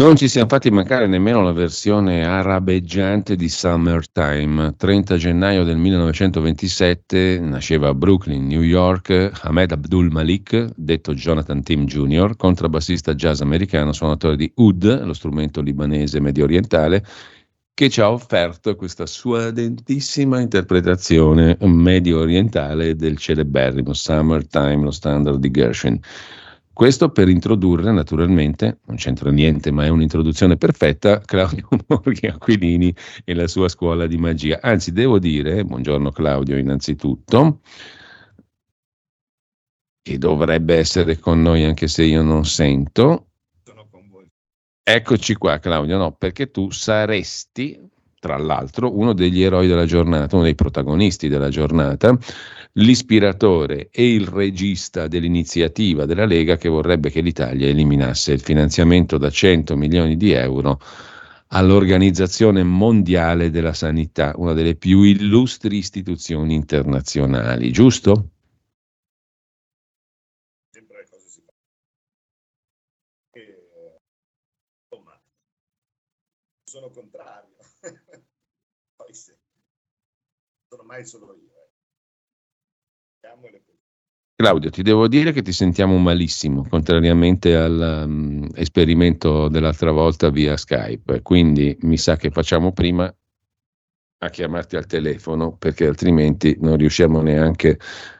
[0.00, 4.74] Non ci siamo fatti mancare nemmeno la versione arabeggiante di Summertime.
[4.74, 11.84] 30 gennaio del 1927 nasceva a Brooklyn, New York, Ahmed Abdul Malik, detto Jonathan Tim
[11.84, 17.04] Jr., contrabbassista jazz americano, suonatore di oud, lo strumento libanese medio orientale,
[17.74, 25.38] che ci ha offerto questa sua dentissima interpretazione medio orientale del celeberrimo Summertime, lo standard
[25.38, 26.00] di Gershwin.
[26.80, 33.34] Questo per introdurre naturalmente, non c'entra niente, ma è un'introduzione perfetta, Claudio Morghi Aquilini e
[33.34, 34.60] la sua scuola di magia.
[34.62, 37.60] Anzi, devo dire, buongiorno Claudio innanzitutto,
[40.00, 43.26] che dovrebbe essere con noi anche se io non sento.
[43.62, 44.26] Sono con voi.
[44.82, 47.78] Eccoci qua Claudio, no, perché tu saresti,
[48.20, 52.16] tra l'altro, uno degli eroi della giornata, uno dei protagonisti della giornata
[52.74, 59.30] l'ispiratore e il regista dell'iniziativa della Lega che vorrebbe che l'Italia eliminasse il finanziamento da
[59.30, 60.78] 100 milioni di euro
[61.48, 68.30] all'Organizzazione Mondiale della Sanità, una delle più illustri istituzioni internazionali, giusto?
[70.70, 71.42] Sempre le cose si
[73.32, 73.98] e,
[74.88, 75.20] insomma,
[76.64, 77.56] sono contrario.
[78.96, 79.38] Poi se
[80.90, 81.48] sono mai solo io.
[84.34, 91.20] Claudio, ti devo dire che ti sentiamo malissimo, contrariamente all'esperimento um, dell'altra volta via Skype,
[91.20, 93.14] quindi mi sa che facciamo prima
[94.22, 98.19] a chiamarti al telefono perché altrimenti non riusciamo neanche a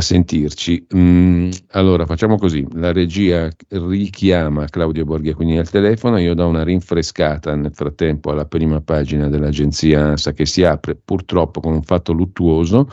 [0.00, 0.86] sentirci.
[0.96, 7.54] Mm, allora facciamo così, la regia richiama Claudio Borghiacquini al telefono, io do una rinfrescata
[7.54, 12.88] nel frattempo alla prima pagina dell'agenzia ANSA che si apre purtroppo con un fatto luttuoso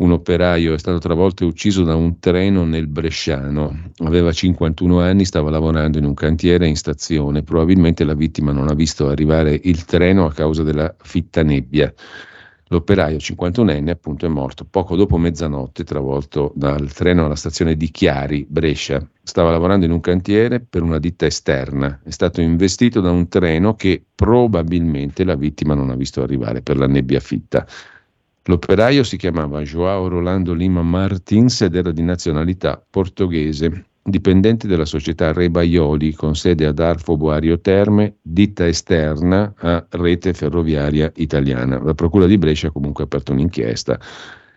[0.00, 3.90] un operaio è stato travolto e ucciso da un treno nel Bresciano.
[3.98, 7.42] Aveva 51 anni, stava lavorando in un cantiere in stazione.
[7.42, 11.92] Probabilmente la vittima non ha visto arrivare il treno a causa della fitta nebbia.
[12.72, 18.46] L'operaio 51enne appunto è morto poco dopo mezzanotte travolto dal treno alla stazione di Chiari,
[18.48, 19.04] Brescia.
[19.24, 21.98] Stava lavorando in un cantiere per una ditta esterna.
[22.00, 26.76] È stato investito da un treno che probabilmente la vittima non ha visto arrivare per
[26.76, 27.66] la nebbia fitta.
[28.44, 35.32] L'operaio si chiamava Joao Rolando Lima Martins ed era di nazionalità portoghese, dipendente della società
[35.32, 41.82] Re Baioli con sede ad Arfo Boario Terme, ditta esterna a rete ferroviaria italiana.
[41.82, 43.98] La Procura di Brescia ha comunque aperto un'inchiesta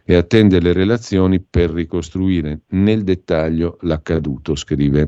[0.04, 5.08] e attende le relazioni per ricostruire nel dettaglio l'accaduto, scrive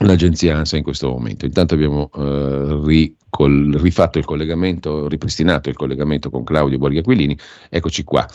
[0.00, 1.46] l'agenzia ANSA in questo momento.
[1.46, 7.38] Intanto abbiamo eh, ricol- rifatto il collegamento, ripristinato il collegamento con Claudio Borghi Aquilini.
[7.70, 8.26] Eccoci qua.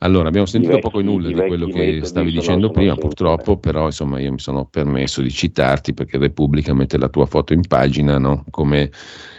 [0.00, 3.86] Allora, abbiamo sentito vecchi, poco e nulla di quello che stavi dicendo prima, purtroppo, però
[3.86, 8.18] insomma io mi sono permesso di citarti perché Repubblica mette la tua foto in pagina
[8.18, 8.44] no?
[8.50, 8.90] come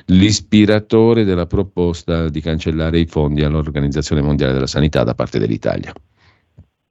[0.06, 5.94] l'ispiratore della proposta di cancellare i fondi all'Organizzazione Mondiale della Sanità da parte dell'Italia.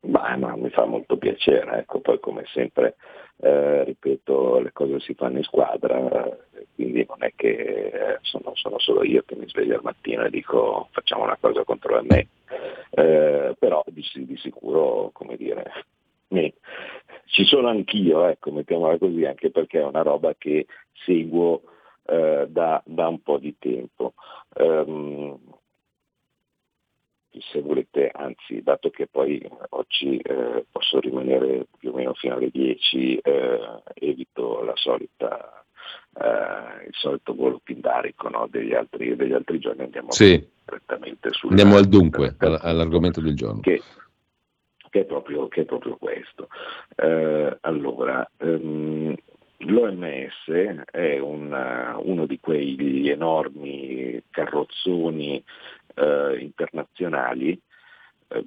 [0.00, 2.94] Beh, ma mi fa molto piacere, ecco, poi come sempre
[3.38, 6.28] eh, ripeto, le cose si fanno in squadra,
[6.74, 10.30] quindi non è che eh, sono, sono, solo io che mi sveglio al mattino e
[10.30, 12.28] dico facciamo una cosa contro me,
[12.90, 15.84] eh, però di, di, sicuro, come dire,
[16.28, 16.52] mi,
[17.26, 20.66] ci sono anch'io, ecco, mettiamola così, anche perché è una roba che
[21.04, 21.62] seguo
[22.04, 24.14] eh, da, da, un po' di tempo.
[24.56, 25.38] Um,
[27.38, 32.50] se volete, anzi, dato che poi oggi eh, posso rimanere più o meno fino alle
[32.50, 35.65] 10, eh, evito la solita,
[36.20, 40.44] eh, il solito volo pindarico no, degli, altri, degli, altri, giorni, andiamo sì.
[40.64, 41.50] direttamente sul...
[41.50, 43.60] Andiamo al dunque, all'argomento del giorno.
[43.60, 43.82] Che,
[44.90, 46.48] che, è, proprio, che è, proprio, questo.
[46.94, 49.14] Eh, allora, um,
[49.58, 50.50] L'OMS
[50.90, 55.42] è una, uno di quegli enormi carrozzoni
[55.94, 57.58] eh, internazionali
[58.28, 58.44] eh,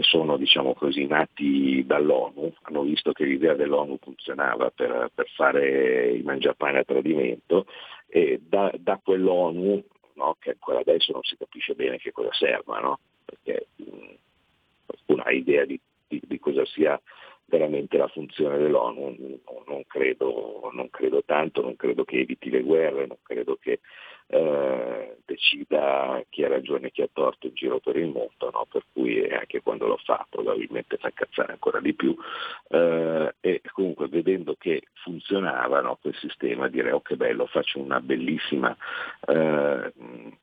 [0.00, 6.12] che sono diciamo così, nati dall'ONU, hanno visto che l'idea dell'ONU funzionava per, per fare
[6.12, 7.66] i mangiapane a tradimento
[8.08, 12.80] e da, da quell'ONU, no, che ancora adesso non si capisce bene che cosa serva,
[12.80, 12.98] no?
[13.24, 14.14] perché mh,
[14.86, 17.00] qualcuno ha idea di, di, di cosa sia
[17.44, 23.06] veramente la funzione dell'ONU, non credo, non credo, tanto, non credo che eviti le guerre,
[23.06, 23.80] non credo che
[24.30, 28.66] eh, decida chi ha ragione e chi ha torto in giro per il mondo, no?
[28.70, 32.16] per cui anche quando lo fa probabilmente fa incazzare ancora di più.
[32.68, 38.00] Eh, e comunque vedendo che funzionava no, quel sistema, dire oh che bello, faccio una
[38.00, 38.76] bellissima
[39.26, 39.92] eh,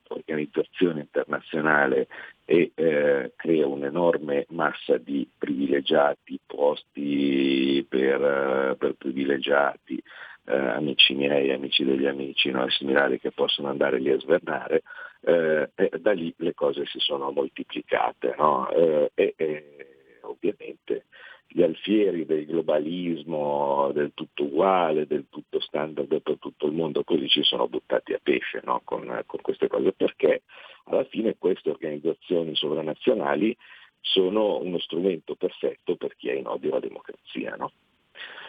[0.10, 2.07] organizzazione internazionale
[2.45, 10.01] e eh, crea un'enorme massa di privilegiati, posti per, eh, per privilegiati,
[10.47, 12.69] eh, amici miei, amici degli amici, no?
[12.69, 14.83] similari che possono andare lì a svernare,
[15.21, 18.69] eh, da lì le cose si sono moltiplicate no?
[18.69, 19.75] eh, e, e,
[20.21, 21.05] ovviamente
[21.49, 27.27] gli alfieri del globalismo, del tutto uguale, del tutto standard per tutto il mondo, così
[27.27, 28.81] ci sono buttati a pesce no?
[28.83, 30.43] con, con queste cose, perché
[30.85, 33.55] alla fine queste organizzazioni sovranazionali
[34.00, 37.55] sono uno strumento perfetto per chi è in odio alla democrazia.
[37.55, 37.71] No?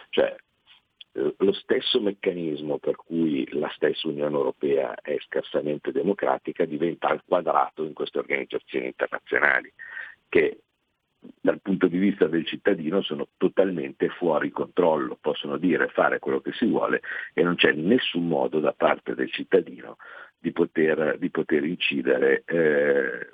[0.09, 0.35] Cioè,
[1.11, 7.83] lo stesso meccanismo per cui la stessa Unione Europea è scarsamente democratica diventa al quadrato
[7.83, 9.71] in queste organizzazioni internazionali
[10.29, 10.59] che
[11.41, 16.39] dal punto di vista del cittadino sono totalmente fuori controllo, possono dire e fare quello
[16.39, 17.01] che si vuole
[17.33, 19.97] e non c'è nessun modo da parte del cittadino
[20.37, 23.29] di poter, di poter incidere eh,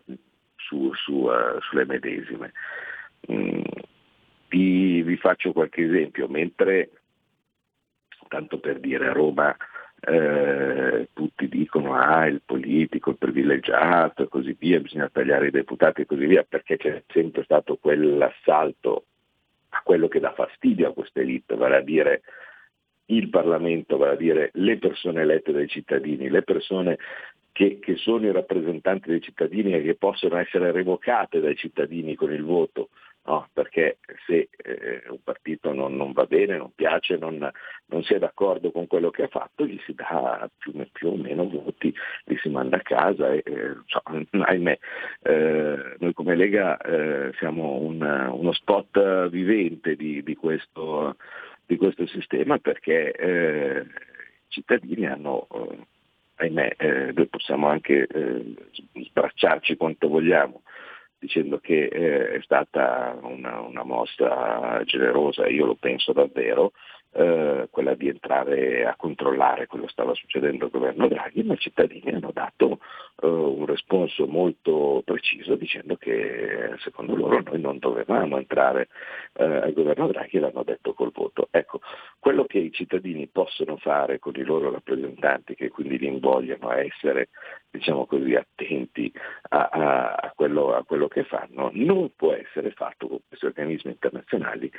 [0.55, 2.53] su, su, uh, sulle medesime.
[3.31, 3.61] Mm,
[4.49, 6.89] vi, vi, faccio qualche esempio, mentre
[8.27, 9.55] tanto per dire a Roma
[10.07, 16.01] eh, tutti dicono ah il politico, il privilegiato e così via, bisogna tagliare i deputati
[16.01, 19.05] e così via, perché c'è sempre stato quell'assalto
[19.69, 22.21] a quello che dà fastidio a queste elite, vale a dire
[23.07, 26.97] il Parlamento, vale a dire le persone elette dai cittadini, le persone
[27.51, 32.31] che, che, sono i rappresentanti dei cittadini e che possono essere revocate dai cittadini con
[32.31, 32.89] il voto,
[33.25, 33.47] no?
[33.53, 37.37] perché se eh, un partito non, non, va bene, non piace, non,
[37.87, 41.15] non, si è d'accordo con quello che ha fatto, gli si dà più, più o
[41.15, 41.93] meno voti,
[42.25, 44.01] li si manda a casa e eh, so,
[44.31, 44.77] ahimè,
[45.23, 51.17] eh, noi come Lega eh, siamo un, uno spot vivente di, di, questo,
[51.65, 55.87] di questo, sistema perché eh, i cittadini hanno eh,
[56.35, 58.53] ahimè, eh, noi possiamo anche eh,
[58.93, 60.61] sbracciarci quanto vogliamo,
[61.19, 66.71] dicendo che eh, è stata una, una, mossa generosa, io lo penso davvero,
[67.17, 71.59] eh, quella di entrare a controllare quello che stava succedendo al governo Draghi, ma i
[71.59, 72.79] cittadini hanno dato
[73.21, 78.89] eh, un responso molto preciso dicendo che secondo loro noi non dovevamo entrare
[79.33, 81.47] eh, al governo Draghi e l'hanno detto col voto.
[81.51, 81.79] Ecco,
[82.19, 86.79] quello che i cittadini possono fare con i loro rappresentanti, che quindi li invogliano a
[86.79, 87.29] essere
[87.77, 89.11] diciamo così, attenti
[89.49, 93.91] a, a, a, quello, a quello che fanno, non può essere fatto con questi organismi
[93.91, 94.71] internazionali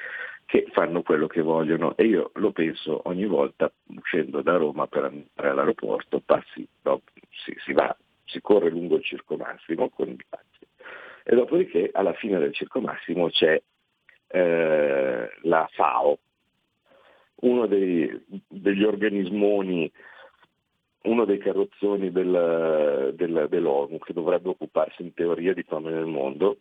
[0.45, 1.97] che fanno quello che vogliono.
[1.97, 7.55] E io lo penso ogni volta uscendo da Roma per andare all'aeroporto, passi, no, si,
[7.65, 10.45] si, va, si corre lungo il Circo Massimo con i taxi
[11.29, 13.61] e dopodiché alla fine del Circo Massimo c'è
[14.29, 16.19] eh, la FAO,
[17.41, 19.91] uno dei, degli organismoni
[21.07, 26.59] uno dei carrozzoni del, del, dell'ONU che dovrebbe occuparsi in teoria di fame nel mondo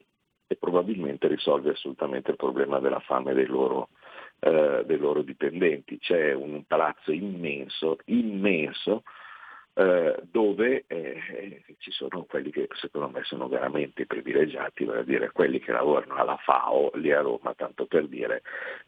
[0.48, 3.90] e probabilmente risolve assolutamente il problema della fame dei loro,
[4.40, 5.98] eh, dei loro dipendenti.
[5.98, 9.04] C'è un palazzo immenso, immenso,
[9.78, 15.32] eh, dove eh, ci sono quelli che secondo me sono veramente privilegiati, vale a dire
[15.32, 18.44] quelli che lavorano alla FAO lì a Roma, tanto per dire,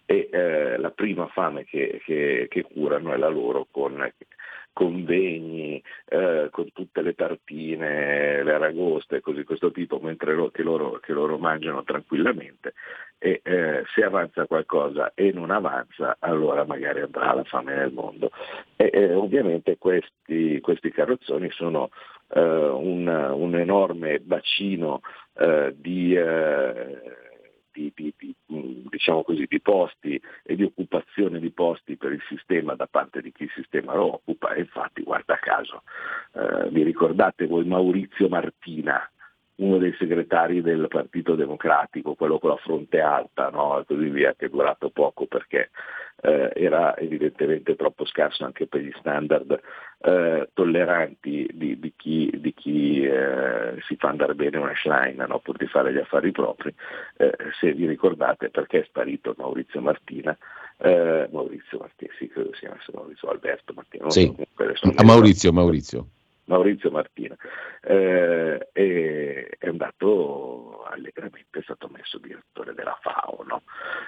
[0.06, 4.10] e eh, la prima fame che, che, che curano è la loro con
[4.78, 11.00] convegni eh, con tutte le tartine, le aragoste, così questo tipo, mentre lo, che, loro,
[11.00, 12.76] che, loro, mangiano tranquillamente
[13.18, 18.30] e eh, se avanza qualcosa e non avanza allora magari andrà la fame nel mondo.
[18.76, 21.90] E, eh, ovviamente questi, questi, carrozzoni sono
[22.36, 25.02] eh, un, un, enorme bacino
[25.40, 27.26] eh, di eh,
[27.78, 32.74] di, di, di, diciamo così, di, posti e di occupazione di posti per il sistema
[32.74, 34.56] da parte di chi il sistema lo occupa.
[34.56, 35.84] Infatti guarda caso
[36.34, 39.10] eh, vi ricordate voi Maurizio Martina
[39.58, 43.80] uno dei segretari del Partito Democratico, quello con la fronte alta no?
[43.80, 45.70] e così via, che è durato poco perché
[46.22, 49.60] eh, era evidentemente troppo scarso anche per gli standard
[50.00, 55.40] eh, tolleranti di, di, chi, di chi eh, si fa andare bene una Schlein no?
[55.40, 56.74] pur di fare gli affari propri.
[57.18, 60.38] Eh, se vi ricordate perché è sparito Maurizio Martina,
[60.78, 64.10] eh, Maurizio Martina, sì, credo sia Maurizio Alberto Martina.
[64.10, 64.34] Sì.
[64.96, 66.08] A Maurizio, Maurizio.
[66.48, 67.36] Maurizio Martina,
[67.82, 73.44] eh, è, è, andato allegramente, è stato messo direttore della FAO.
[73.48, 73.62] No?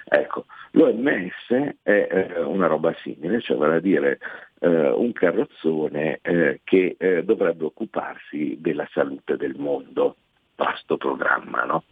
[0.04, 4.18] Ecco, L'OMS è eh, una roba simile, cioè vale a dire
[4.60, 10.16] eh, un carrozzone eh, che eh, dovrebbe occuparsi della salute del mondo,
[10.56, 11.84] vasto programma, no?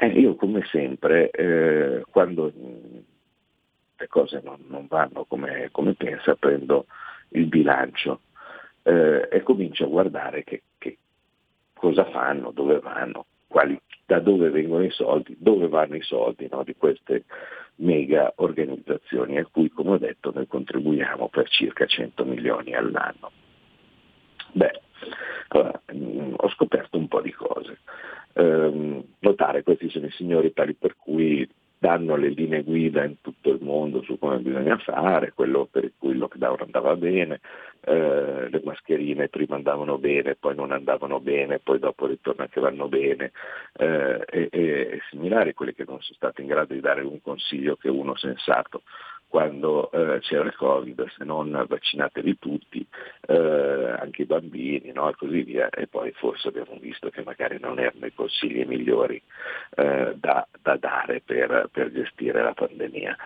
[0.00, 2.52] Io come sempre, eh, quando
[3.96, 6.86] le cose non, non vanno come, come, pensa, prendo
[7.28, 8.22] il bilancio
[8.82, 10.98] eh, e comincio a guardare che, che,
[11.74, 16.62] cosa fanno, dove vanno, quali, da dove vengono i soldi, dove vanno i soldi no,
[16.62, 17.24] di queste
[17.76, 23.30] mega organizzazioni a cui, come ho detto, noi contribuiamo per circa 100 milioni all'anno.
[24.52, 24.80] Beh,
[25.48, 27.78] allora, mh, mm, ho scoperto un po' di cose.
[28.34, 31.48] Ehm, notare questi sono i signori tali per cui
[31.82, 36.12] danno le linee guida in tutto il mondo su come bisogna fare, quello per cui
[36.12, 37.40] il lockdown andava bene,
[37.80, 42.86] eh, le mascherine prima andavano bene, poi non andavano bene, poi dopo ritorna che vanno
[42.86, 43.32] bene,
[43.78, 47.74] eh, e, e similari, quelli che non sono stati in grado di dare un consiglio
[47.74, 48.82] che uno sensato
[49.32, 52.86] quando eh, c'era il Covid, se non vaccinatevi tutti,
[53.28, 55.08] eh, anche i bambini no?
[55.08, 59.22] e così via, e poi forse abbiamo visto che magari non erano i consigli migliori
[59.76, 63.16] eh, da, da, dare per, per, gestire la pandemia.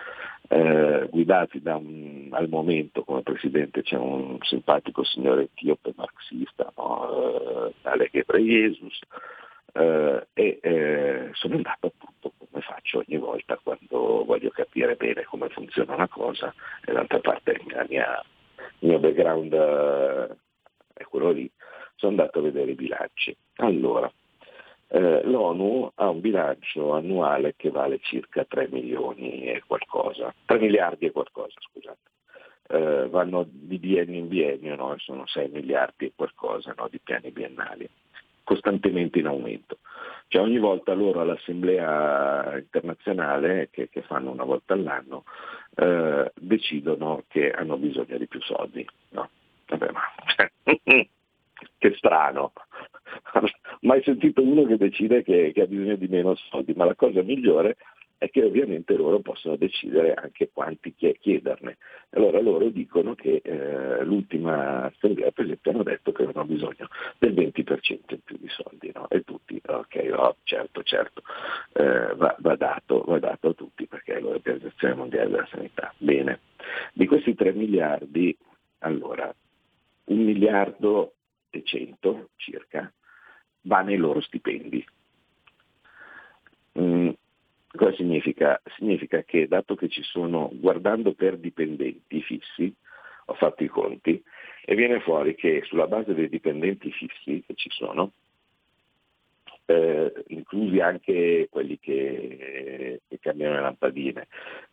[0.46, 7.72] Eh, guidati da un, al momento come presidente c'è un simpatico signore etiope marxista, no?
[7.82, 8.96] eh, Jesus,
[9.76, 15.48] eh, e eh, sono andato appunto come faccio ogni volta quando voglio capire bene come
[15.50, 16.54] funziona una cosa
[16.84, 18.22] e d'altra parte mia,
[18.78, 20.36] il mio background eh,
[20.94, 21.50] è quello lì,
[21.96, 23.36] sono andato a vedere i bilanci.
[23.56, 24.10] Allora,
[24.88, 31.06] eh, l'ONU ha un bilancio annuale che vale circa 3 milioni e qualcosa, 3 miliardi
[31.06, 31.98] e qualcosa, scusate.
[32.68, 34.94] Eh, vanno di biennio in biennio, no?
[34.98, 36.88] sono 6 miliardi e qualcosa no?
[36.88, 37.88] di piani biennali
[38.46, 39.78] costantemente in aumento.
[40.28, 45.24] Cioè ogni volta loro all'assemblea internazionale, che, che fanno una volta all'anno,
[45.74, 48.86] eh, decidono che hanno bisogno di più soldi.
[49.10, 49.28] No?
[49.66, 50.00] Vabbè, ma,
[51.78, 52.52] che strano,
[53.82, 57.22] mai sentito uno che decide che, che ha bisogno di meno soldi, ma la cosa
[57.22, 57.76] migliore
[58.18, 61.76] è che ovviamente loro possono decidere anche quanti chiederne.
[62.10, 67.34] Allora loro dicono che eh, l'ultima assemblea, per esempio, hanno detto che avevano bisogno del
[67.34, 69.08] 20% in più di soldi, no?
[69.08, 71.22] E tutti, ok, oh, certo, certo,
[71.72, 75.92] eh, va, va, dato, va dato a tutti perché è l'Organizzazione Mondiale della Sanità.
[75.98, 76.40] Bene,
[76.92, 78.36] di questi 3 miliardi,
[78.78, 79.34] allora,
[80.04, 81.14] un miliardo
[81.50, 82.90] e 100 circa
[83.62, 84.84] va nei loro stipendi.
[86.78, 87.10] Mm,
[87.76, 88.60] Cosa significa?
[88.76, 92.74] Significa che dato che ci sono, guardando per dipendenti fissi,
[93.26, 94.22] ho fatto i conti,
[94.64, 98.12] e viene fuori che sulla base dei dipendenti fissi che ci sono,
[99.66, 104.26] eh, inclusi anche quelli che, che cambiano le lampadine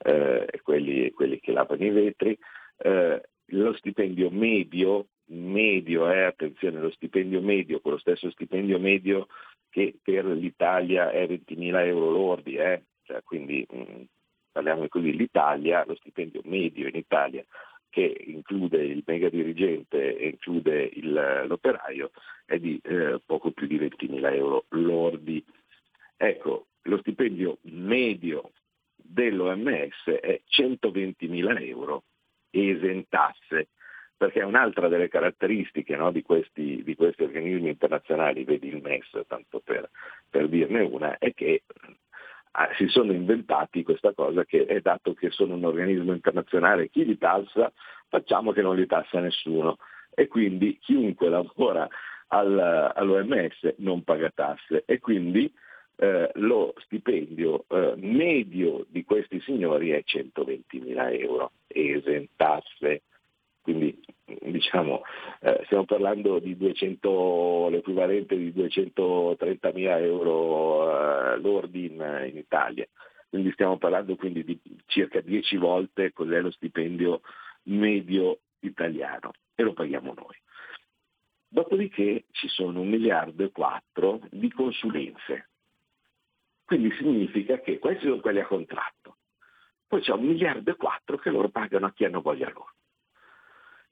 [0.04, 2.38] eh, e quelli, quelli, che lavano i vetri,
[2.78, 9.28] eh, lo stipendio medio, medio eh, attenzione, lo stipendio medio, con lo stesso stipendio medio
[9.70, 14.02] che per l'Italia è 20.000 euro lordi, eh, cioè, quindi mh, mm,
[14.52, 17.44] parliamo così, l'Italia, lo stipendio medio in Italia
[17.94, 22.10] che include il mega dirigente e include il, l'operaio
[22.44, 25.46] è di eh, poco più di 20.000 euro lordi.
[26.18, 28.50] Ecco, lo stipendio medio
[28.96, 32.06] dell'OMS è 120.000 euro
[32.50, 33.70] esentasse,
[34.18, 39.60] perché un'altra delle caratteristiche no, di, questi, di, questi, organismi internazionali, vedi il MES, tanto
[39.60, 39.88] per,
[40.28, 41.62] per dirne una, è che
[42.78, 47.18] si sono inventati questa cosa che è dato che sono un organismo internazionale, chi li
[47.18, 47.72] tassa?
[48.08, 49.78] Facciamo che non li tassa nessuno.
[50.14, 51.88] E quindi chiunque lavora
[52.28, 54.84] al, all'OMS non paga tasse.
[54.86, 55.52] E quindi
[55.96, 63.02] eh, lo stipendio eh, medio di questi signori è 120 mila euro, esentasse
[63.64, 63.98] quindi
[64.42, 65.04] diciamo,
[65.40, 72.86] eh, stiamo parlando di 200, l'equivalente di 230 mila euro eh, lordi in, in, Italia.
[73.30, 77.22] Quindi stiamo parlando quindi di circa 10 volte cos'è lo stipendio
[77.64, 80.36] medio italiano e lo paghiamo noi.
[81.48, 85.50] Dopodiché ci sono un miliardo e quattro di consulenze.
[86.66, 89.18] Quindi significa che questi sono quelli a contratto.
[89.88, 92.74] Poi c'è un miliardo e quattro che loro pagano a chi hanno voglia loro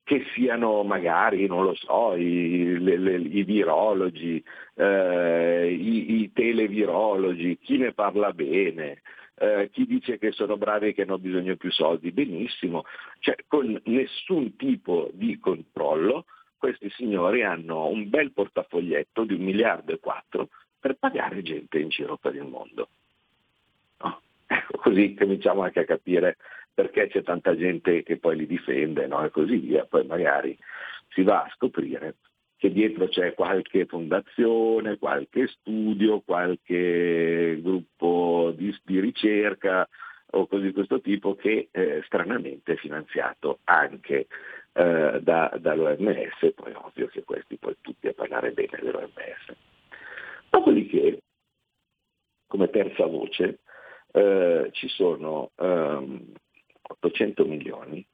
[0.03, 4.43] che siano magari, non lo so, i, le, le, i virologi,
[4.75, 9.01] eh, i, i, televirologi, chi ne parla bene,
[9.36, 12.84] eh, chi dice che sono bravi e che hanno bisogno più soldi, benissimo,
[13.20, 16.25] cioè con nessun tipo di controllo
[16.62, 21.89] questi signori hanno un bel portafoglietto di un miliardo e quattro per pagare gente in
[21.89, 22.89] giro per il mondo.
[23.98, 24.22] No?
[24.51, 26.36] Ecco, così cominciamo anche a capire
[26.74, 29.24] perché c'è tanta gente che poi li difende no?
[29.24, 30.58] e così via, poi magari
[31.10, 32.16] si va a scoprire
[32.62, 39.90] che dietro c'è qualche fondazione, qualche studio, qualche gruppo di, di ricerca
[40.34, 44.28] o cose di questo tipo che eh, stranamente è finanziato anche
[44.74, 49.56] eh, da, dall'OMS, poi è ovvio che questi poi tutti a parlare bene dell'OMS.
[50.51, 51.20] Dopodiché,
[52.46, 53.62] come terza voce,
[54.12, 56.32] eh, ci sono ehm,
[56.91, 58.05] 800 milioni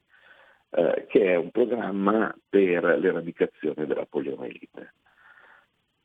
[0.69, 4.93] eh, che è un programma per l'eradicazione della poliomielite.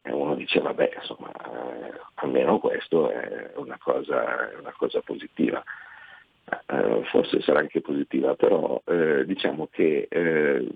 [0.02, 5.62] E uno dice, vabbè, insomma, eh, almeno questo è una cosa, una cosa positiva.
[6.66, 10.68] Eh, forse sarà anche positiva, però eh, diciamo che eh,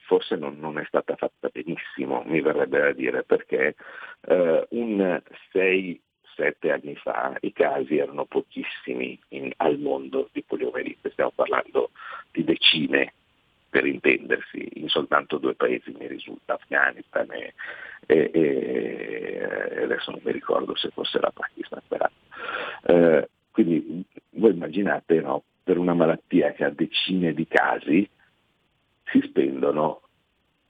[0.00, 3.74] forse non, non, è stata fatta benissimo, mi verrebbe da dire, perché
[4.22, 6.02] eh, un 6
[6.38, 11.90] sette anni fa i casi erano pochissimi in, al mondo di poliomielite, stiamo parlando
[12.30, 13.12] di decine
[13.68, 17.52] per intendersi, in soltanto due paesi mi risulta, Afghanistan e,
[18.06, 21.82] e, e adesso non mi ricordo se fosse la Pakistan.
[22.82, 28.08] Eh, quindi voi immaginate no, per una malattia che ha decine di casi
[29.04, 30.02] si spendono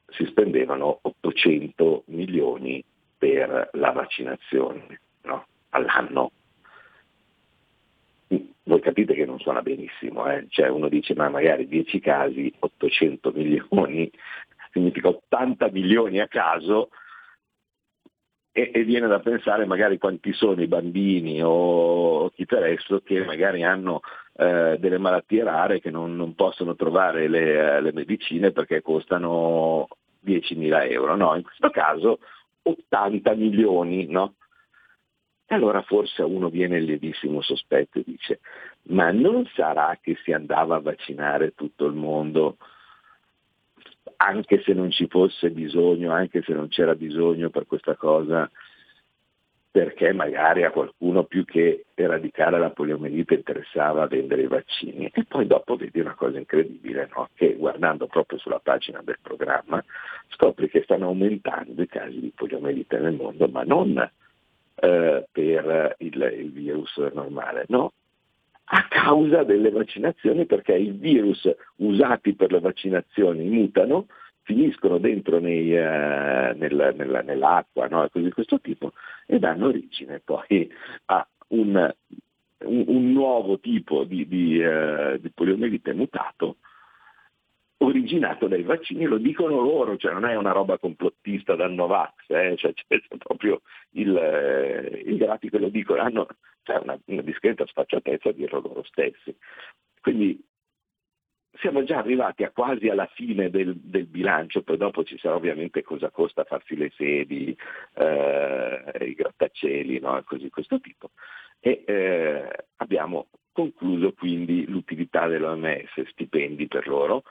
[0.09, 2.83] si spendevano 800 milioni
[3.19, 5.01] per la vaccinazione.
[5.23, 5.47] No?
[5.71, 6.33] All'anno.
[8.29, 10.47] Voi capite che non suona benissimo, eh?
[10.51, 14.11] cioè uno dice ma magari 10 casi, 800 milioni,
[14.73, 16.91] significa 80 milioni a caso
[18.53, 23.63] e, viene da pensare magari quanti sono i bambini o chi per esso che magari
[23.63, 24.01] hanno
[24.37, 29.87] eh, delle malattie rare che non, non possono trovare le, le, medicine perché costano
[30.25, 31.17] 10.000 euro.
[31.17, 32.19] No, in questo caso
[32.63, 34.35] 80 milioni, no?
[35.49, 38.41] Allora forse uno viene il lievissimo sospetto e dice,
[38.89, 42.57] ma non sarà che si andava a vaccinare tutto il mondo
[44.21, 48.51] anche se non ci fosse bisogno, anche se non c'era bisogno per questa cosa,
[49.71, 55.11] perché magari a qualcuno più che eradicare la poliomielite interessava vendere i vaccini.
[55.13, 57.29] E poi dopo vedi una cosa incredibile, no?
[57.35, 59.83] che guardando proprio sulla pagina del programma
[60.29, 64.11] scopri che stanno aumentando i casi di poliomielite nel mondo, ma non
[64.81, 67.93] eh, per il, il virus normale, no?
[68.71, 74.07] a causa delle vaccinazioni perché i virus usati per le vaccinazioni mutano,
[74.43, 78.09] finiscono dentro nei, uh, nel, nella, nell'acqua no?
[78.11, 78.93] cose di questo tipo
[79.27, 80.71] e danno origine poi
[81.07, 81.95] a un,
[82.65, 86.57] un, un nuovo tipo di, di, uh, di poliomielite mutato
[87.79, 92.57] originato dai vaccini, lo dicono loro, cioè non è una roba complottista da Novax, eh?
[92.57, 96.27] cioè, c'è proprio il, eh, i grafici che lo dicono, hanno
[96.63, 99.35] cioè, una, una, discreta sfacciatezza dirlo loro stessi.
[100.01, 100.43] Quindi
[101.53, 105.83] siamo già arrivati a quasi alla fine del, del, bilancio, poi dopo ci sarà ovviamente
[105.83, 107.57] cosa costa farsi le sedi,
[107.95, 110.21] eh, i grattacieli, no?
[110.25, 111.11] così questo tipo.
[111.61, 117.25] E eh, abbiamo concluso quindi l'utilità dell'OMS, stipendi per loro,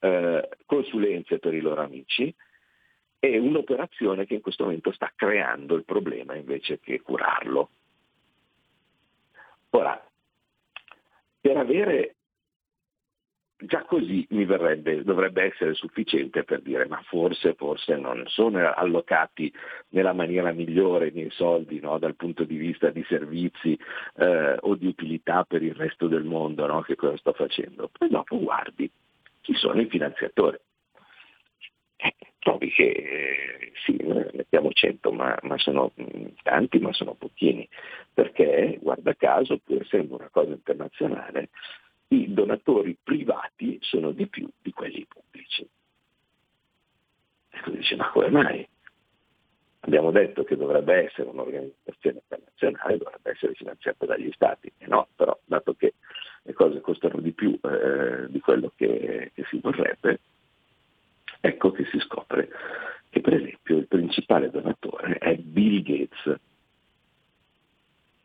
[0.00, 2.34] eh, consulenze per i loro amici
[3.18, 7.70] e un'operazione che in questo momento sta creando il problema invece che curarlo.
[9.70, 10.02] Ora,
[11.40, 12.16] per avere
[13.62, 19.52] già così mi verrebbe, dovrebbe essere sufficiente per dire ma forse, forse non sono allocati
[19.90, 21.98] nella maniera migliore i miei soldi no?
[21.98, 23.78] dal punto di vista di servizi
[24.16, 26.80] eh, o di utilità per il resto del mondo no?
[26.80, 27.90] che cosa sto facendo.
[27.96, 28.90] Poi dopo guardi
[29.40, 30.58] chi sono i finanziatori.
[31.96, 33.96] Eh, trovi che eh, sì,
[34.32, 37.68] mettiamo 100, ma, ma, sono mm, tanti, ma sono pochini,
[38.12, 41.50] perché guarda caso, pur essendo una cosa internazionale,
[42.08, 45.68] i donatori privati sono di più di quelli pubblici.
[47.50, 48.68] E tu dici, ma come mai?
[49.80, 55.38] Abbiamo detto che dovrebbe essere un'organizzazione internazionale, dovrebbe essere finanziata dagli stati, e no, però
[55.44, 55.94] dato che
[56.42, 60.20] le cose costano di più eh, di quello che, che si vorrebbe,
[61.40, 62.48] ecco che si scopre
[63.10, 66.40] che per esempio il principale donatore è Bill Gates,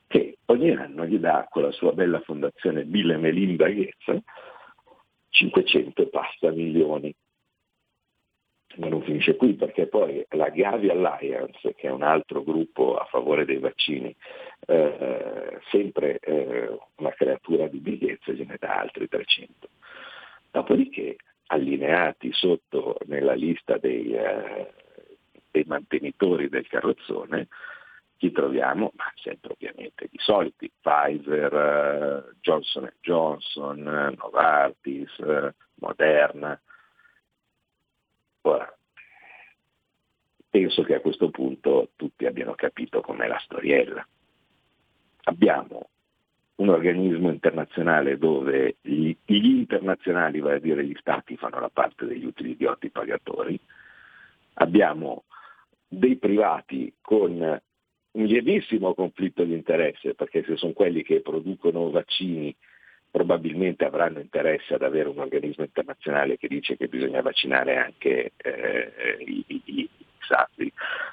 [0.08, 4.24] che ogni anno gli dà con la sua bella fondazione Bill e Melinda Gates
[5.30, 7.14] 500 e passa milioni
[8.78, 13.06] ma non finisce qui perché poi la Gavi Alliance, che è un altro gruppo a
[13.06, 14.16] favore dei vaccini,
[14.68, 19.70] eh, sempre eh, una creatura di bigliezza, gliene dà altri 300.
[20.52, 24.74] Dopodiché, allineati sotto nella lista dei, eh,
[25.52, 27.48] dei mantenitori del carrozzone,
[28.18, 28.92] chi troviamo?
[28.96, 36.60] Ma sempre ovviamente i soliti, Pfizer, eh, Johnson Johnson, Novartis, eh, Moderna,
[38.48, 38.72] Ora,
[40.50, 44.08] penso che a questo punto tutti abbiano capito com'è la storiella.
[45.24, 45.90] Abbiamo
[46.58, 52.06] un organismo internazionale dove gli, gli, internazionali, vale a dire gli stati, fanno la parte
[52.06, 53.60] degli utili idioti pagatori,
[54.54, 55.24] abbiamo
[55.88, 57.32] dei privati con
[58.12, 62.56] un lievissimo conflitto di interesse, perché se sono quelli che producono vaccini
[63.16, 68.92] probabilmente avranno interesse ad avere un organismo internazionale che dice che bisogna vaccinare anche eh,
[69.20, 70.70] i, i, disastri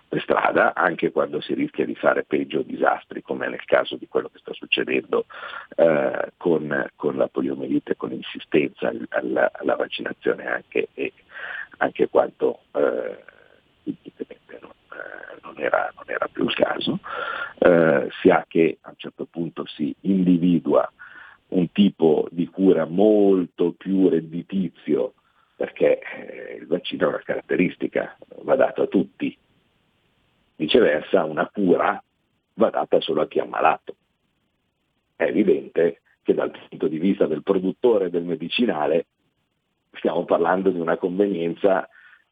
[0.08, 4.28] per strada, anche quando si rischia di fare peggio disastri, come nel caso di quello
[4.32, 5.26] che sta succedendo
[5.76, 11.12] eh, con, con, la poliomielite, con l'insistenza alla, alla vaccinazione anche, e
[11.76, 13.22] anche quanto eh,
[13.84, 16.98] non, eh, non, era, non, era, più il caso,
[17.60, 20.90] eh, sia che a un certo punto si individua
[21.52, 25.14] un tipo di cura molto più redditizio,
[25.56, 29.36] perché eh, il vaccino è una caratteristica, va dato a tutti.
[30.56, 32.02] Viceversa, una cura
[32.54, 33.96] va data solo a chi è ammalato.
[35.16, 39.06] È evidente che dal punto di vista del produttore del medicinale
[39.92, 41.88] stiamo parlando di una convenienza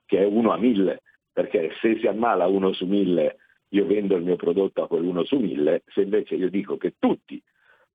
[0.06, 1.02] che è uno a mille,
[1.32, 3.36] perché se si ammala uno su mille
[3.68, 7.40] io vendo il mio prodotto a quell'uno su mille, se invece io dico che tutti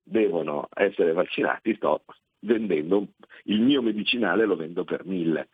[0.08, 2.04] devono essere vaccinati, sto
[2.40, 3.08] vendendo
[3.44, 5.48] il mio medicinale lo vendo per mille.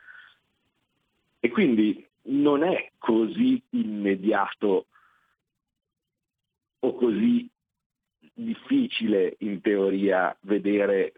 [1.41, 4.87] E quindi non è così immediato
[6.81, 7.49] o così
[8.35, 11.15] difficile in teoria vedere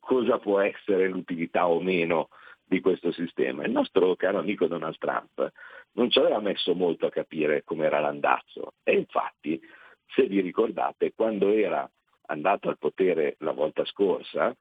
[0.00, 2.28] cosa può essere l'utilità o meno
[2.64, 3.64] di questo sistema.
[3.64, 5.52] Il nostro caro amico Donald Trump
[5.92, 9.60] non ci aveva messo molto a capire com'era l'andazzo e infatti,
[10.08, 11.88] se vi ricordate, quando era
[12.26, 14.54] andato al potere la volta scorsa,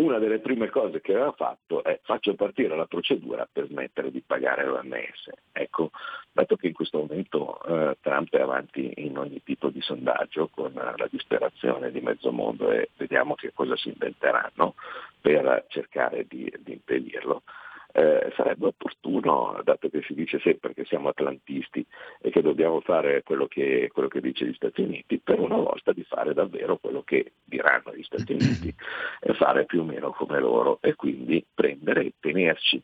[0.00, 4.22] una delle prime cose che aveva fatto è faccio partire la procedura per smettere di
[4.22, 5.30] pagare l'OMS.
[5.52, 5.90] Ecco,
[6.32, 10.72] dato che in questo momento eh, Trump è avanti in ogni tipo di sondaggio con
[10.72, 14.74] la disperazione di mezzo mondo e vediamo che cosa si inventeranno
[15.20, 17.42] per cercare di, di impedirlo,
[17.92, 21.84] eh, sarebbe opportuno, dato che si dice sempre che siamo atlantisti
[22.20, 25.92] e che dobbiamo fare quello che, quello che dice gli Stati Uniti, per una volta
[25.92, 28.74] di fare davvero quello che diranno gli Stati Uniti
[29.20, 32.82] e fare più o meno come loro e quindi prendere e tenerci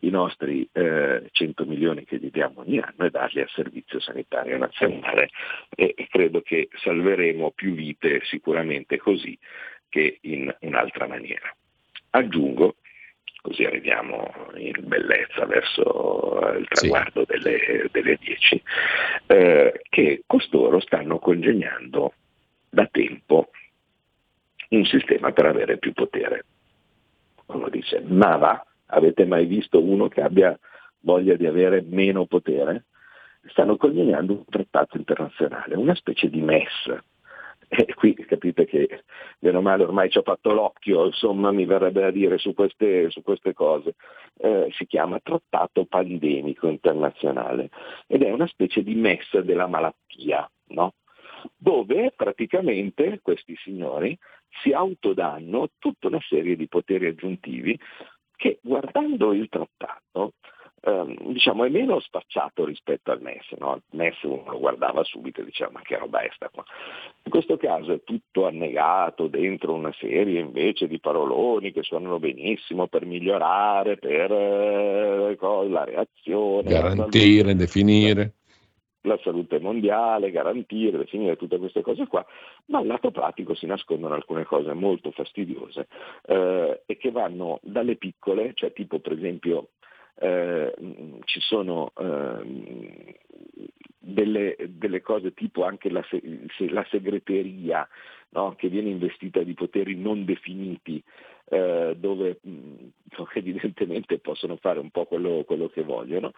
[0.00, 4.58] i nostri eh, 100 milioni che gli diamo ogni anno e darli al Servizio Sanitario
[4.58, 5.30] Nazionale
[5.74, 9.38] e credo che salveremo più vite sicuramente così
[9.88, 11.54] che in un'altra maniera.
[12.10, 12.76] Aggiungo
[13.46, 17.38] così arriviamo in bellezza verso il traguardo sì.
[17.38, 18.62] delle, delle 10,
[19.26, 22.12] eh, che costoro stanno congegnando
[22.68, 23.50] da tempo
[24.70, 26.44] un sistema per avere più potere.
[27.46, 30.58] Uno dice, ma va, avete mai visto uno che abbia
[31.00, 32.86] voglia di avere meno potere?
[33.50, 36.98] Stanno congegnando un trattato internazionale, una specie di MES,
[37.68, 39.02] e qui capite che
[39.40, 43.22] meno male ormai ci ho fatto l'occhio, insomma mi verrebbe a dire su queste, su
[43.22, 43.94] queste cose.
[44.38, 47.70] Eh, si chiama Trattato Pandemico Internazionale
[48.06, 50.94] ed è una specie di messa della malattia, no?
[51.56, 54.16] dove praticamente questi signori
[54.62, 57.78] si autodanno tutta una serie di poteri aggiuntivi
[58.36, 60.34] che guardando il trattato
[60.86, 63.52] ehm, diciamo, è meno spacciato rispetto al MES.
[63.58, 63.74] No?
[63.74, 66.64] Il MES uno lo guardava subito e diceva ma che roba è sta qua.
[67.24, 72.86] In questo caso è tutto annegato dentro una serie invece di paroloni che suonano benissimo
[72.86, 75.36] per migliorare, per eh,
[75.68, 76.70] la reazione.
[76.70, 78.32] Garantire, la definire
[79.06, 82.26] la salute mondiale, garantire, definire tutte queste cose qua,
[82.66, 85.86] ma al lato pratico si nascondono alcune cose molto fastidiose
[86.26, 89.68] eh, e che vanno dalle piccole, cioè tipo per esempio
[90.18, 90.74] eh,
[91.24, 93.18] ci sono eh,
[93.98, 96.04] delle, delle, cose tipo anche la,
[96.70, 97.86] la segreteria
[98.30, 98.54] no?
[98.56, 101.02] che viene investita di poteri non definiti
[101.48, 102.74] eh, dove mh, mm,
[103.34, 106.32] evidentemente possono fare un po' quello, quello, che vogliono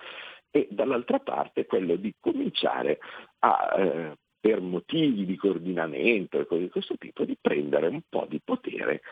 [0.51, 2.99] e dall'altra parte quello di cominciare
[3.41, 8.27] a eh, per motivi di coordinamento e cose di questo tipo, di prendere un po'
[8.29, 9.03] di potere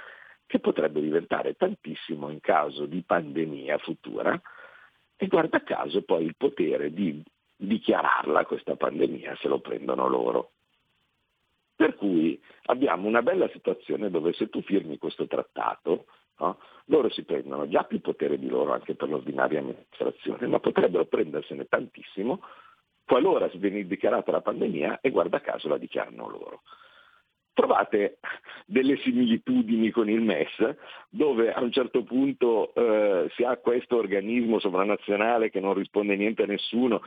[0.46, 4.40] che potrebbe diventare tantissimo in caso di pandemia futura
[5.16, 7.22] e guarda caso poi il potere di
[7.56, 10.52] dichiararla questa pandemia se lo prendono loro.
[11.74, 16.06] Per cui abbiamo una bella situazione dove se tu firmi questo trattato,
[16.38, 21.04] no, loro si prendono già più potere di loro anche per l'ordinaria amministrazione, ma potrebbero
[21.04, 22.42] prendersene tantissimo
[23.06, 26.62] qualora viene dichiarata la pandemia e guarda caso la dichiarano loro.
[27.56, 28.18] Trovate
[28.66, 30.76] delle similitudini con il MES,
[31.08, 36.42] dove a un certo punto eh, si ha questo organismo sovranazionale che non risponde niente
[36.42, 37.00] a nessuno,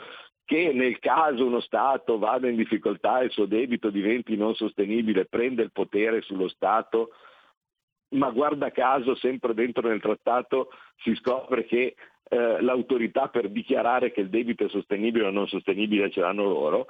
[0.45, 5.25] che nel caso uno Stato vada in difficoltà e il suo debito diventi non sostenibile,
[5.25, 7.11] prende il potere sullo Stato,
[8.15, 10.71] ma guarda caso sempre dentro nel trattato
[11.03, 11.93] si scopre che
[12.27, 16.87] eh, l'autorità per dichiarare che il debito è sostenibile o non sostenibile ce l'hanno loro,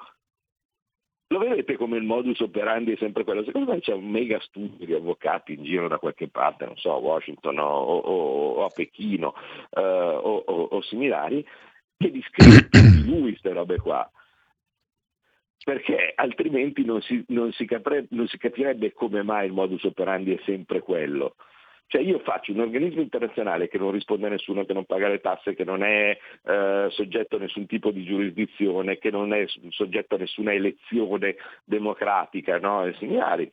[1.31, 3.43] lo vedete come il modus operandi è sempre quello?
[3.43, 6.91] Secondo me c'è un mega studio di avvocati in giro da qualche parte, non so,
[6.91, 9.35] a Washington o, o, o a Pechino
[9.69, 11.45] eh, o, o, similari,
[11.97, 14.09] che descrive di lui queste robe qua.
[15.63, 20.33] Perché altrimenti non si, non, si capre, non si capirebbe come mai il modus operandi
[20.33, 21.35] è sempre quello.
[21.89, 25.21] Cioè io faccio un organismo internazionale che non risponde a nessuno, che non paga le
[25.21, 30.13] tasse, che non è eh, soggetto a nessun tipo di giurisdizione, che non è soggetto
[30.13, 32.85] a nessuna elezione democratica no?
[32.85, 33.51] e similari,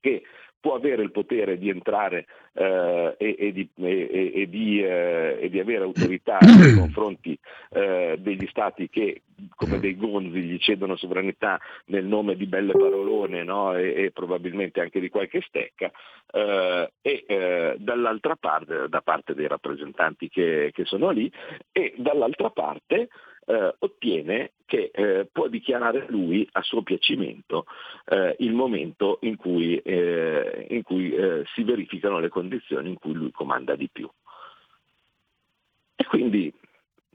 [0.00, 0.24] che
[0.58, 5.60] può avere il potere di entrare eh, e, e, di, e, di, eh, e, di,
[5.60, 7.38] avere autorità nei confronti
[7.70, 9.22] eh, degli stati che
[9.54, 13.74] come dei gonzi gli cedono sovranità nel nome di belle parolone no?
[13.76, 15.90] e, probabilmente anche di qualche stecca
[16.30, 21.30] eh, e eh, dall'altra parte da parte dei rappresentanti che, che sono lì
[21.70, 23.08] e dall'altra parte
[23.44, 27.66] eh, ottiene che eh, può dichiarare lui a suo piacimento
[28.06, 33.12] eh, il momento in cui, eh, in cui eh, si verificano le condizioni in cui
[33.12, 34.08] lui comanda di più.
[35.94, 36.52] E quindi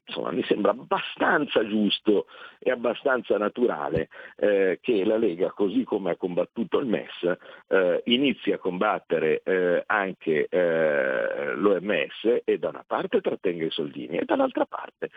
[0.08, 2.28] insomma, mi sembra abbastanza giusto
[2.60, 8.52] e abbastanza naturale eh, che la Lega, così come ha combattuto il MES, eh, inizi
[8.52, 14.66] a combattere eh, anche eh, l'OMS e da una parte trattenga i soldini e dall'altra
[14.66, 15.10] parte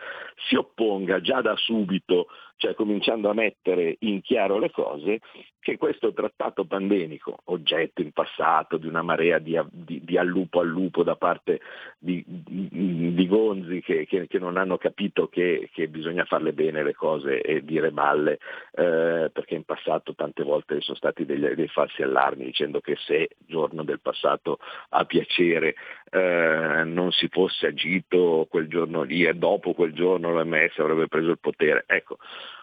[0.47, 2.27] si opponga già da subito,
[2.61, 5.19] cioè cominciando a mettere in chiaro le cose,
[5.59, 10.67] che questo trattato pandemico, oggetto in passato di una marea di, di, di allupo al
[10.67, 11.59] lupo da parte
[11.97, 16.93] di, di gonzi che, che, che, non hanno capito che, che, bisogna farle bene le
[16.93, 18.37] cose e dire balle,
[18.73, 23.29] eh, perché in passato tante volte sono stati degli, dei falsi allarmi dicendo che se
[23.39, 25.73] giorno del passato a piacere
[26.13, 31.31] eh, non si fosse agito quel giorno lì e dopo quel giorno l'OMS avrebbe preso
[31.31, 31.85] il potere.
[31.87, 32.17] Ecco,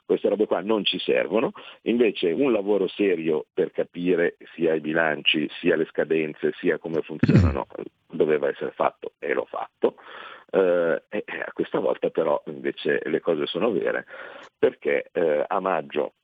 [0.05, 5.49] queste robe qua non ci servono, invece un lavoro serio per capire sia i bilanci,
[5.61, 7.67] sia le scadenze, sia come funzionano,
[8.11, 9.97] doveva essere fatto e l'ho fatto.
[10.51, 14.07] Eh, e questa volta però invece le cose sono vere
[14.59, 16.15] perché eh, a maggio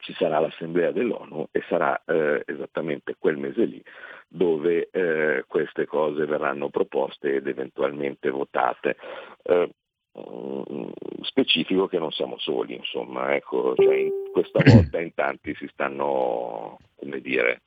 [0.00, 3.82] ci sarà l'assemblea dell'ONU e sarà eh, esattamente quel mese lì
[4.28, 8.96] dove eh, queste cose verranno proposte ed eventualmente votate.
[9.42, 9.70] Eh,
[10.18, 10.88] Mm,
[11.20, 16.78] specifico che non siamo soli, insomma, ecco, cioè in, questa volta in tanti si stanno,
[16.94, 17.62] come dire,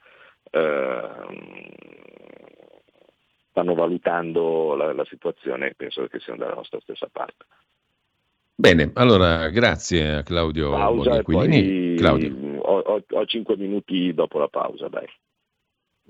[0.49, 1.09] eh,
[3.51, 7.45] stanno valutando la, la situazione e penso che siano dalla nostra stessa parte.
[8.59, 12.59] Bene, allora grazie a Claudio pausa Claudio.
[12.59, 15.05] Ho, ho, ho 5 minuti dopo la pausa, dai.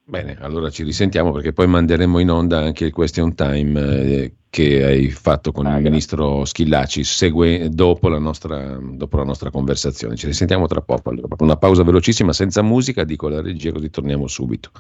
[0.04, 4.84] Bene, allora ci risentiamo perché poi manderemo in onda anche il question time eh, che
[4.84, 10.16] hai fatto con ah, il ministro Schillaci segue, dopo, la nostra, dopo la nostra conversazione.
[10.16, 11.12] Ci risentiamo tra poco.
[11.12, 14.72] Allora, una pausa velocissima senza musica, dico la regia così torniamo subito.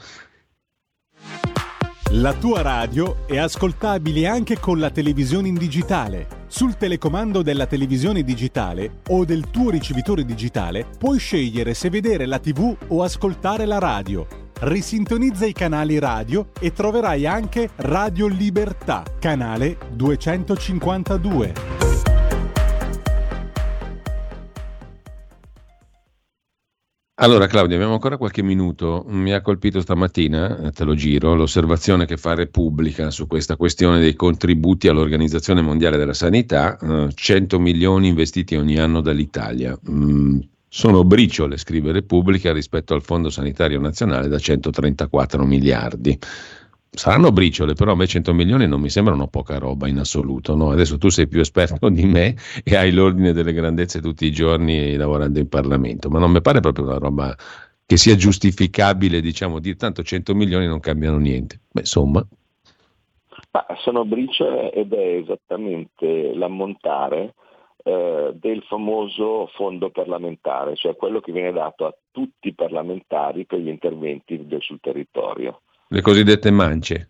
[2.13, 6.38] La tua radio è ascoltabile anche con la televisione in digitale.
[6.49, 12.39] Sul telecomando della televisione digitale o del tuo ricevitore digitale puoi scegliere se vedere la
[12.39, 14.25] TV o ascoltare la radio
[14.61, 21.88] risintonizza i canali radio e troverai anche Radio Libertà, canale 252.
[27.21, 29.03] Allora Claudio, abbiamo ancora qualche minuto.
[29.07, 34.13] Mi ha colpito stamattina, te lo giro, l'osservazione che fa Repubblica su questa questione dei
[34.13, 36.77] contributi all'Organizzazione Mondiale della Sanità,
[37.13, 39.77] 100 eh, milioni investiti ogni anno dall'Italia.
[39.89, 46.17] Mm, sono briciole, scrive Repubblica, rispetto al Fondo Sanitario Nazionale da 134 miliardi.
[46.91, 50.55] Saranno briciole, però a me 100 milioni non mi sembrano poca roba in assoluto.
[50.55, 50.71] No?
[50.71, 54.95] Adesso tu sei più esperto di me e hai l'ordine delle grandezze tutti i giorni
[54.95, 57.35] lavorando in Parlamento, ma non mi pare proprio una roba
[57.85, 61.59] che sia giustificabile, diciamo, dire tanto 100 milioni non cambiano niente.
[61.71, 62.25] Beh, insomma.
[63.51, 67.33] Ma sono briciole ed è esattamente l'ammontare
[67.83, 73.59] eh, del famoso fondo parlamentare, cioè quello che viene dato a tutti i parlamentari per
[73.59, 75.61] gli interventi sul territorio.
[75.91, 77.09] Le cosiddette mance.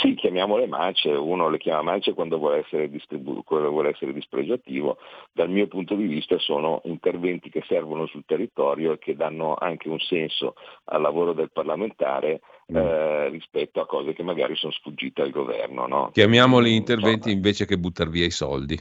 [0.00, 4.98] sì, chiamiamole mance, uno le chiama mance quando vuole essere, distribu- quando vuole essere dispregiativo,
[5.32, 9.88] dal mio punto di vista sono interventi che servono sul territorio e che danno anche
[9.88, 12.40] un senso al lavoro del parlamentare
[12.72, 12.76] mm.
[12.76, 15.88] eh, rispetto a cose che magari sono sfuggite al governo.
[15.88, 16.10] No?
[16.12, 18.80] Chiamiamoli interventi invece che buttare via i soldi.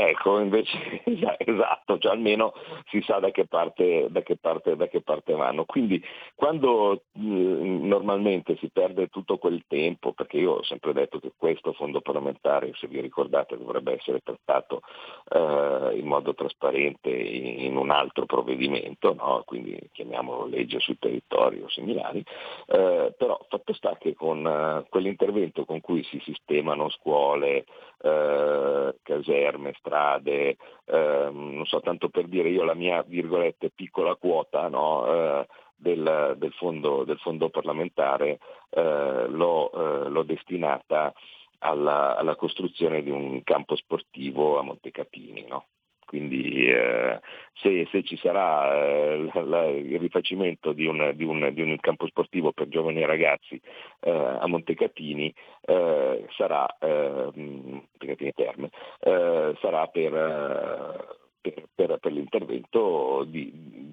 [0.00, 1.02] Ecco, invece
[1.38, 2.52] esatto, cioè almeno
[2.86, 5.64] si sa da che, parte, da, che parte, da che parte, vanno.
[5.64, 6.00] Quindi
[6.36, 11.72] quando eh, normalmente si perde tutto quel tempo, perché io ho sempre detto che questo
[11.72, 14.82] fondo parlamentare, se vi ricordate, dovrebbe essere trattato
[15.30, 19.42] eh, in modo trasparente in, un altro provvedimento, no?
[19.44, 22.24] quindi chiamiamolo legge sul territorio similari,
[22.68, 27.64] eh, però fatto sta che con eh, quell'intervento con cui si sistemano scuole,
[28.00, 34.68] eh, caserme, strade, eh, non so, tanto per dire io la mia, virgolette, piccola quota
[34.68, 38.38] no, eh, del, del, fondo, del, fondo, parlamentare
[38.70, 41.12] eh, l'ho, eh, l'ho, destinata
[41.60, 45.46] alla, alla, costruzione di un campo sportivo a Montecatini.
[45.46, 45.66] No?
[46.08, 47.20] Quindi eh,
[47.52, 52.06] se, se, ci sarà eh, la, il rifacimento di un, di, un, di un, campo
[52.06, 53.60] sportivo per giovani ragazzi
[54.00, 55.34] eh, a Montecatini
[55.66, 63.92] eh, sarà, Montecatini Terme, eh, sarà per, per, per, per, l'intervento di,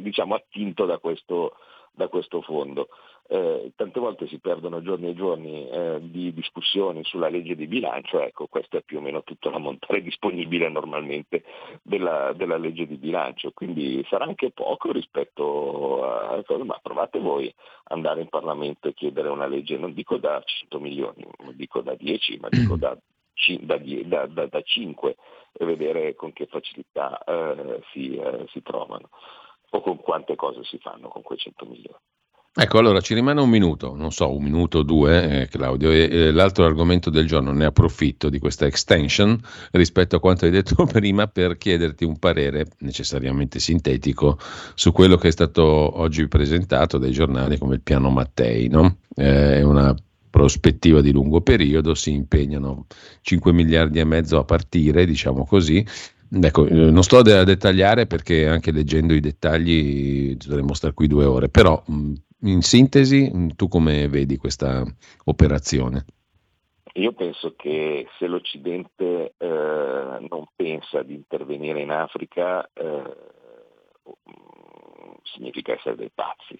[0.00, 1.56] diciamo, attinto da questo,
[1.92, 2.88] da questo fondo.
[3.28, 8.20] Eh, tante volte si perdono giorni e giorni eh, di discussioni sulla legge di bilancio,
[8.20, 11.42] ecco questo è più o meno tutto l'ammontare disponibile normalmente
[11.82, 17.46] della, della, legge di bilancio, quindi sarà anche poco rispetto a cosa, ma provate voi
[17.48, 21.80] ad andare in Parlamento e chiedere una legge, non dico da 100 milioni, non dico
[21.80, 22.96] da 10, ma dico da
[23.60, 25.16] da, da, da, 5
[25.52, 29.10] e vedere con che facilità eh, si, eh, si, trovano
[29.70, 32.00] o con quante cose si fanno con quei 100 milioni.
[32.58, 36.08] Ecco, allora ci rimane un minuto, non so, un minuto o due, eh, Claudio, e,
[36.10, 39.38] e l'altro argomento del giorno, ne approfitto di questa extension
[39.72, 44.38] rispetto a quanto hai detto prima per chiederti un parere necessariamente sintetico
[44.74, 49.00] su quello che è stato oggi presentato dai giornali come il piano Mattei, no?
[49.14, 49.94] Eh, è una
[50.30, 52.86] prospettiva di lungo periodo, si impegnano
[53.20, 55.84] 5 miliardi e mezzo a partire, diciamo così,
[56.28, 61.24] Ecco, eh, non sto a dettagliare perché anche leggendo i dettagli dovremmo stare qui due
[61.24, 61.80] ore, però
[62.40, 64.84] in sintesi tu come vedi questa
[65.24, 66.04] operazione?
[66.94, 69.46] Io penso che se l'Occidente eh,
[70.28, 73.16] non pensa di intervenire in Africa eh,
[75.22, 76.58] significa essere dei pazzi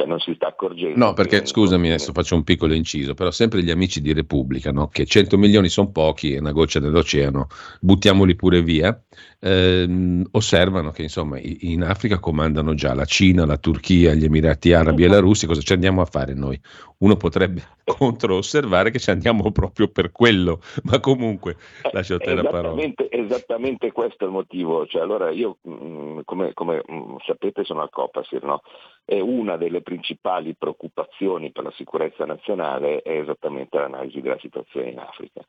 [0.00, 0.96] cioè non si sta accorgendo.
[0.96, 4.88] No, perché scusami, adesso faccio un piccolo inciso, però sempre gli amici di Repubblica, no?
[4.88, 7.48] che 100 milioni sono pochi, è una goccia nell'oceano,
[7.80, 8.98] buttiamoli pure via,
[9.40, 15.04] ehm, osservano che insomma in Africa comandano già la Cina, la Turchia, gli Emirati Arabi
[15.04, 16.58] e la Russia, cosa ci andiamo a fare noi?
[16.98, 22.18] Uno potrebbe contro osservare che ci andiamo proprio per quello, ma comunque eh, lascio a
[22.18, 22.80] te la parola.
[23.10, 27.90] Esattamente questo è il motivo, cioè, allora io mm, come, come mm, sapete sono al
[27.90, 28.62] Copasir, no?
[29.12, 35.00] E una delle principali preoccupazioni per la sicurezza nazionale è esattamente l'analisi della situazione in
[35.00, 35.44] Africa,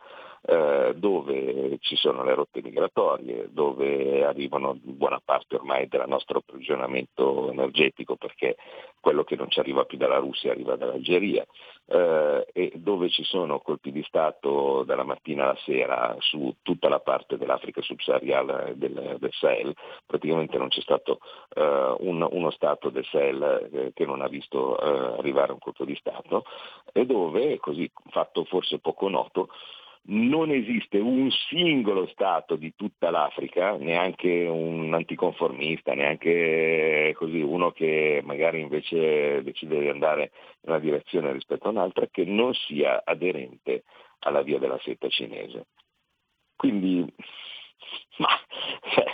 [0.48, 7.52] eh, dove ci sono le rotte migratorie, dove arrivano buona parte ormai del nostro approvvigionamento
[7.52, 8.56] energetico perché
[9.00, 11.46] quello che non ci arriva più dalla Russia arriva dall'Algeria,
[11.92, 17.00] eh, e dove ci sono colpi di Stato dalla mattina alla sera su tutta la
[17.00, 19.76] parte dell'Africa subsahariana del, del Sahel,
[20.06, 21.20] praticamente non c'è stato
[21.54, 25.84] eh, un, uno Stato del Sahel eh, che non ha visto eh, arrivare un colpo
[25.84, 26.46] di Stato,
[26.94, 29.50] e dove, così fatto forse poco noto,
[30.04, 38.22] non esiste un singolo Stato di tutta l'Africa, neanche un anticonformista, neanche così uno che
[38.24, 43.84] magari invece decide di andare in una direzione rispetto a un'altra, che non sia aderente
[44.20, 45.68] alla via della seta cinese.
[46.56, 47.06] Quindi,
[48.18, 48.28] ma,
[48.94, 49.06] cioè,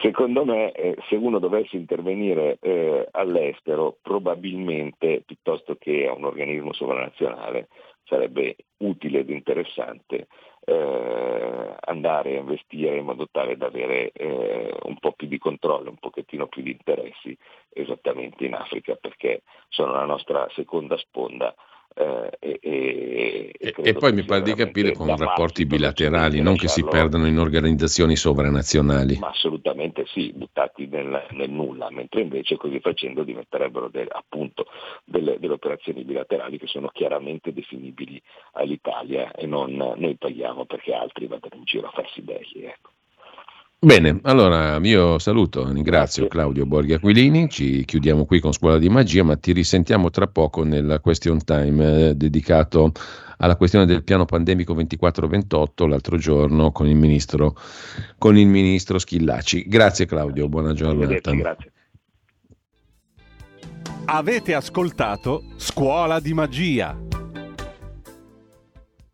[0.00, 6.72] secondo me, eh, se uno dovesse intervenire eh, all'estero, probabilmente piuttosto che a un organismo
[6.72, 7.68] sovranazionale,
[8.06, 10.28] sarebbe utile ed interessante
[10.64, 15.90] eh, andare a investire in modo tale da avere eh, un po' più di controllo,
[15.90, 17.36] un pochettino più di interessi
[17.70, 21.54] esattamente in Africa perché sono la nostra seconda sponda
[21.98, 26.68] eh, e, e, e, e, poi mi pare di capire con rapporti bilaterali, non che
[26.68, 29.16] si perdano in organizzazioni sovranazionali.
[29.18, 34.66] Ma assolutamente sì, buttati nel, nel nulla, mentre invece così facendo diventerebbero de, appunto
[35.04, 38.20] delle, delle, operazioni bilaterali che sono chiaramente definibili
[38.52, 42.64] all'Italia e non noi paghiamo perché altri vadano in giro a farsi belli.
[42.64, 42.90] Ecco.
[43.78, 49.22] Bene, allora io saluto, ringrazio Claudio Borghi Aquilini, ci chiudiamo qui con Scuola di Magia,
[49.22, 52.92] ma ti risentiamo tra poco nella question time eh, dedicato
[53.36, 57.54] alla questione del piano pandemico 24-28 l'altro giorno con il ministro,
[58.16, 59.66] con il ministro Schillaci.
[59.68, 61.32] Grazie Claudio, buona giornata.
[61.32, 61.72] Grazie.
[64.06, 66.96] Avete ascoltato Scuola di Magia.